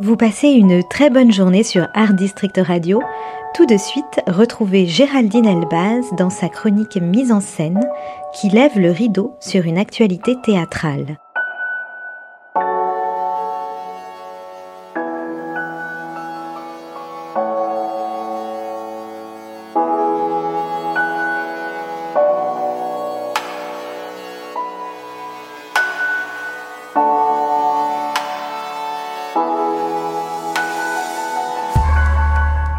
[0.00, 3.02] Vous passez une très bonne journée sur Art District Radio.
[3.52, 7.80] Tout de suite, retrouvez Géraldine Elbaz dans sa chronique mise en scène
[8.32, 11.18] qui lève le rideau sur une actualité théâtrale.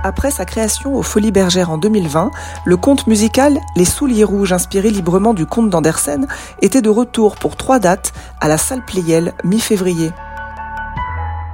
[0.10, 2.32] Après sa création aux Folies Bergères en 2020,
[2.66, 6.26] le conte musical Les Souliers Rouges, inspiré librement du conte d'Andersen,
[6.64, 10.10] était de retour pour trois dates à la salle Playel mi-février.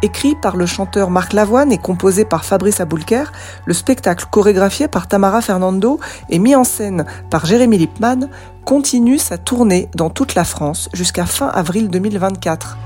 [0.01, 3.25] Écrit par le chanteur Marc Lavoine et composé par Fabrice Aboulker,
[3.65, 5.99] le spectacle chorégraphié par Tamara Fernando
[6.29, 8.29] et mis en scène par Jérémy Lippmann
[8.63, 12.77] continue sa tournée dans toute la France jusqu'à fin avril 2024.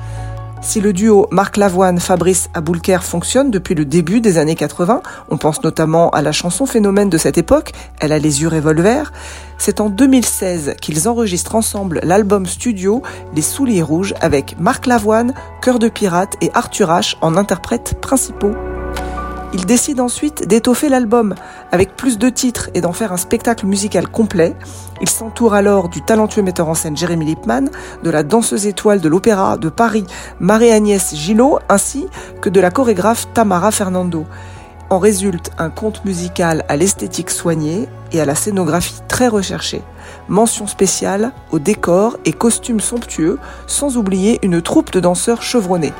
[0.61, 5.63] Si le duo Marc Lavoine-Fabrice Aboulker fonctionne depuis le début des années 80, on pense
[5.63, 9.11] notamment à la chanson phénomène de cette époque, Elle a les yeux revolver,
[9.57, 13.01] c'est en 2016 qu'ils enregistrent ensemble l'album studio
[13.33, 18.53] Les Souliers Rouges avec Marc Lavoine, Cœur de Pirate et Arthur H en interprètes principaux.
[19.51, 21.33] Il décide ensuite d'étoffer l'album
[21.71, 24.55] avec plus de titres et d'en faire un spectacle musical complet.
[25.01, 27.71] Il s'entoure alors du talentueux metteur en scène Jérémy Lippmann,
[28.03, 30.05] de la danseuse étoile de l'Opéra de Paris
[30.39, 32.05] Marie-Agnès Gillot, ainsi
[32.41, 34.27] que de la chorégraphe Tamara Fernando.
[34.91, 39.81] En résulte un conte musical à l'esthétique soignée et à la scénographie très recherchée.
[40.27, 45.93] Mention spéciale aux décors et costumes somptueux, sans oublier une troupe de danseurs chevronnés.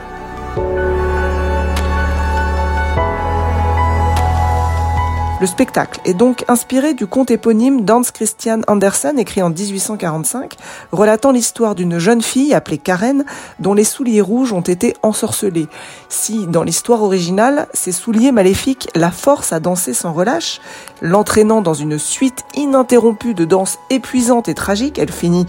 [5.41, 10.57] Le spectacle est donc inspiré du conte éponyme d'Hans Christian Andersen, écrit en 1845,
[10.91, 13.23] relatant l'histoire d'une jeune fille appelée Karen,
[13.59, 15.67] dont les souliers rouges ont été ensorcelés.
[16.09, 20.59] Si, dans l'histoire originale, ces souliers maléfiques la forcent à danser sans relâche,
[21.02, 25.45] l'entraînant dans une suite ininterrompue de danses épuisantes et tragiques, elle finit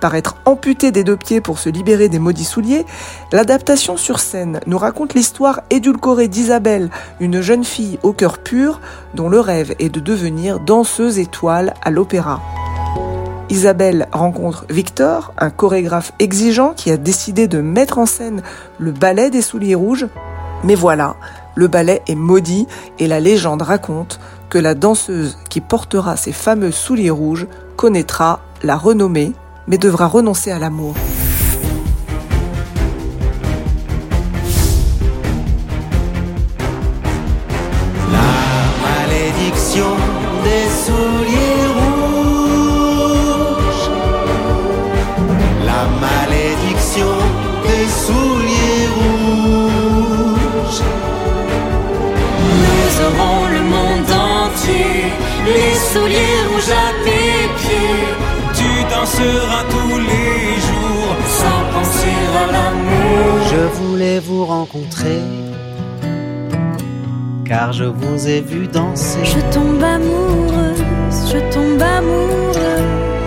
[0.00, 2.86] par être amputée des deux pieds pour se libérer des maudits souliers,
[3.32, 8.80] l'adaptation sur scène nous raconte l'histoire édulcorée d'Isabelle, une jeune fille au cœur pur
[9.14, 12.40] dont le rêve est de devenir danseuse étoile à l'opéra.
[13.50, 18.42] Isabelle rencontre Victor, un chorégraphe exigeant qui a décidé de mettre en scène
[18.78, 20.06] le ballet des souliers rouges.
[20.64, 21.16] Mais voilà,
[21.54, 22.66] le ballet est maudit
[22.98, 24.20] et la légende raconte
[24.50, 29.32] que la danseuse qui portera ces fameux souliers rouges connaîtra la renommée
[29.68, 30.94] mais devra renoncer à l'amour.
[38.10, 38.32] La
[38.88, 39.92] malédiction
[40.44, 42.58] des souliers rouges.
[45.66, 47.14] La malédiction
[47.68, 50.82] des souliers rouges.
[52.64, 55.12] Nous aurons le monde entier,
[55.44, 58.27] les souliers rouges à tes pieds.
[59.16, 63.48] Tous les jours sans penser à l'amour.
[63.50, 65.20] Je voulais vous rencontrer,
[67.44, 69.24] car je vous ai vu danser.
[69.24, 72.54] Je tombe amoureuse, je tombe amoureuse,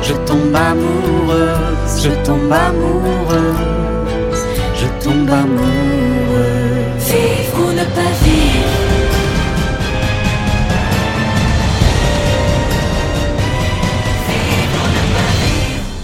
[0.04, 3.58] Je tombe amoureuse, je tombe amoureuse,
[4.76, 5.81] je tombe amoureuse.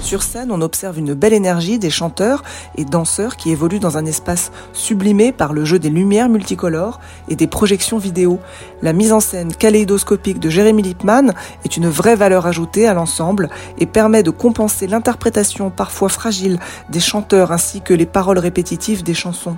[0.08, 2.42] Sur scène, on observe une belle énergie des chanteurs
[2.78, 7.36] et danseurs qui évoluent dans un espace sublimé par le jeu des lumières multicolores et
[7.36, 8.40] des projections vidéo.
[8.82, 11.34] La mise en scène kaléidoscopique de Jérémy Lippmann
[11.66, 16.58] est une vraie valeur ajoutée à l'ensemble et permet de compenser l'interprétation parfois fragile
[16.90, 19.58] des chanteurs ainsi que les paroles répétitives des chansons.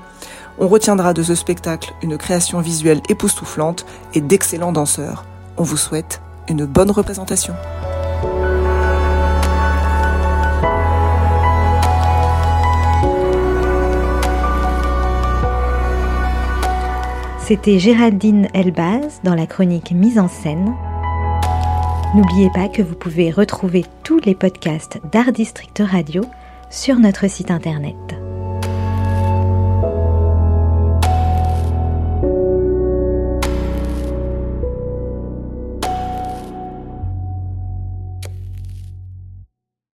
[0.57, 3.85] On retiendra de ce spectacle une création visuelle époustouflante
[4.15, 5.25] et d'excellents danseurs.
[5.57, 7.53] On vous souhaite une bonne représentation.
[17.49, 20.71] C'était Géraldine Elbaz dans la chronique Mise en scène.
[22.13, 26.21] N'oubliez pas que vous pouvez retrouver tous les podcasts d'Art District Radio
[26.69, 27.95] sur notre site internet.